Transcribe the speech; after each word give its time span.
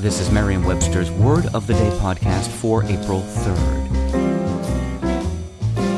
This 0.00 0.18
is 0.18 0.30
Merriam-Webster's 0.30 1.10
Word 1.10 1.54
of 1.54 1.66
the 1.66 1.74
Day 1.74 1.90
podcast 1.98 2.48
for 2.48 2.82
April 2.84 3.20
3rd. 3.20 3.90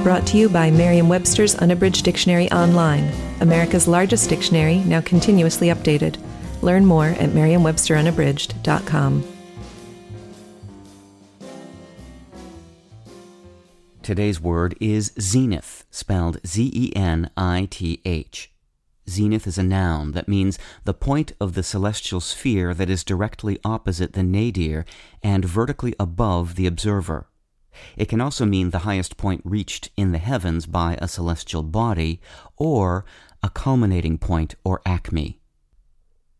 Brought 0.03 0.27
to 0.27 0.37
you 0.37 0.49
by 0.49 0.73
Merriam 0.73 1.09
Webster's 1.09 1.55
Unabridged 1.55 2.05
Dictionary 2.05 2.51
Online, 2.51 3.13
America's 3.41 3.87
largest 3.87 4.29
dictionary, 4.29 4.79
now 4.79 5.01
continuously 5.03 5.69
updated. 5.69 6.17
Learn 6.63 6.85
more 6.85 7.11
at 7.11 7.33
merriam-websterunabridged.com. 7.33 9.25
Today's 14.03 14.41
word 14.41 14.77
is 14.81 15.13
zenith, 15.21 15.87
spelled 15.93 16.45
Z 16.45 16.73
E 16.75 16.93
N 16.97 17.31
I 17.37 17.69
T 17.71 18.01
H. 18.05 18.52
Zenith 19.09 19.47
is 19.47 19.59
a 19.59 19.63
noun 19.63 20.13
that 20.13 20.29
means 20.29 20.59
the 20.85 20.95
point 20.95 21.33
of 21.41 21.55
the 21.55 21.63
celestial 21.63 22.21
sphere 22.21 22.73
that 22.75 22.91
is 22.91 23.05
directly 23.05 23.59
opposite 23.65 24.13
the 24.13 24.23
nadir 24.23 24.85
and 25.23 25.45
vertically 25.45 25.95
above 25.99 26.55
the 26.55 26.67
observer. 26.67 27.29
It 27.97 28.09
can 28.09 28.21
also 28.21 28.45
mean 28.45 28.71
the 28.71 28.81
highest 28.81 29.17
point 29.17 29.41
reached 29.45 29.91
in 29.97 30.13
the 30.13 30.19
heavens 30.19 30.67
by 30.67 30.99
a 31.01 31.09
celestial 31.09 31.63
body, 31.63 32.21
or 32.57 33.05
a 33.43 33.51
culminating 33.51 34.19
point 34.19 34.55
or 34.65 34.81
acme. 34.87 35.41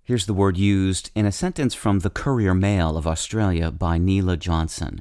Here's 0.05 0.27
the 0.27 0.35
word 0.35 0.57
used 0.57 1.11
in 1.15 1.27
a 1.27 1.33
sentence 1.33 1.75
from 1.75 2.01
the 2.01 2.11
Courier 2.11 2.55
Mail 2.55 2.97
of 2.97 3.07
Australia 3.07 3.71
by 3.71 3.99
Neela 3.99 4.37
Johnson. 4.37 5.01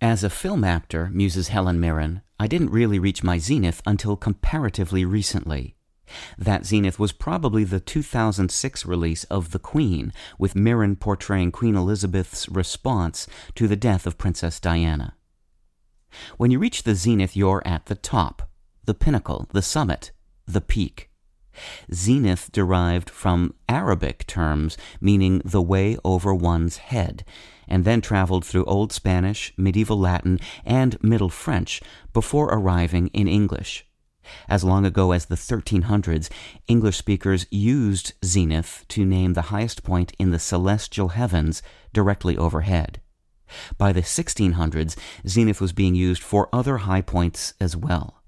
As 0.00 0.24
a 0.24 0.30
film 0.30 0.64
actor, 0.64 1.10
muses 1.12 1.48
Helen 1.48 1.80
Mirren, 1.80 2.22
I 2.38 2.46
didn't 2.46 2.70
really 2.70 2.98
reach 2.98 3.24
my 3.24 3.38
zenith 3.38 3.82
until 3.84 4.16
comparatively 4.16 5.04
recently. 5.04 5.74
That 6.36 6.66
zenith 6.66 6.98
was 6.98 7.12
probably 7.12 7.64
the 7.64 7.80
2006 7.80 8.86
release 8.86 9.24
of 9.24 9.50
The 9.50 9.58
Queen, 9.58 10.12
with 10.38 10.54
Mirren 10.54 10.96
portraying 10.96 11.52
Queen 11.52 11.76
Elizabeth's 11.76 12.48
response 12.48 13.26
to 13.54 13.68
the 13.68 13.76
death 13.76 14.06
of 14.06 14.18
Princess 14.18 14.60
Diana. 14.60 15.14
When 16.36 16.50
you 16.50 16.58
reach 16.58 16.82
the 16.82 16.94
zenith, 16.94 17.36
you're 17.36 17.62
at 17.66 17.86
the 17.86 17.94
top, 17.94 18.50
the 18.84 18.94
pinnacle, 18.94 19.48
the 19.52 19.62
summit, 19.62 20.12
the 20.46 20.60
peak. 20.60 21.10
Zenith 21.92 22.50
derived 22.52 23.10
from 23.10 23.54
Arabic 23.68 24.26
terms 24.26 24.76
meaning 25.00 25.42
the 25.44 25.62
way 25.62 25.96
over 26.04 26.34
one's 26.34 26.76
head, 26.76 27.24
and 27.66 27.84
then 27.84 28.00
traveled 28.00 28.44
through 28.44 28.64
Old 28.64 28.92
Spanish, 28.92 29.52
Medieval 29.56 29.98
Latin, 29.98 30.38
and 30.64 31.02
Middle 31.02 31.28
French 31.28 31.82
before 32.12 32.46
arriving 32.46 33.08
in 33.08 33.28
English. 33.28 33.87
As 34.48 34.64
long 34.64 34.84
ago 34.84 35.12
as 35.12 35.26
the 35.26 35.34
1300s, 35.34 36.28
English 36.66 36.96
speakers 36.96 37.46
used 37.50 38.12
zenith 38.24 38.84
to 38.88 39.04
name 39.04 39.34
the 39.34 39.50
highest 39.52 39.82
point 39.82 40.12
in 40.18 40.30
the 40.30 40.38
celestial 40.38 41.08
heavens 41.08 41.62
directly 41.92 42.36
overhead. 42.36 43.00
By 43.76 43.92
the 43.92 44.02
1600s, 44.02 44.96
zenith 45.26 45.60
was 45.60 45.72
being 45.72 45.94
used 45.94 46.22
for 46.22 46.48
other 46.52 46.78
high 46.78 47.02
points 47.02 47.54
as 47.60 47.76
well. 47.76 48.22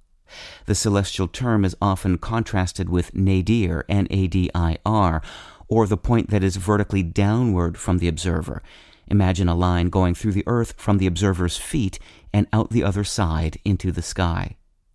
The 0.66 0.74
celestial 0.74 1.28
term 1.28 1.64
is 1.64 1.76
often 1.82 2.18
contrasted 2.18 2.88
with 2.88 3.14
nadir, 3.14 3.84
N-A-D-I-R, 3.88 5.22
or 5.68 5.86
the 5.86 5.96
point 5.96 6.30
that 6.30 6.44
is 6.44 6.56
vertically 6.56 7.02
downward 7.02 7.78
from 7.78 7.98
the 7.98 8.08
observer. 8.08 8.62
Imagine 9.08 9.48
a 9.48 9.54
line 9.54 9.88
going 9.88 10.14
through 10.14 10.32
the 10.32 10.44
earth 10.46 10.74
from 10.76 10.98
the 10.98 11.06
observer's 11.06 11.56
feet 11.56 11.98
and 12.32 12.46
out 12.52 12.70
the 12.70 12.84
other 12.84 13.04
side 13.04 13.58
into 13.64 13.90
the 13.90 14.02
sky. 14.02 14.56